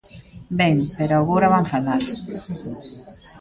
[0.59, 2.01] Ben, pero agora van falar.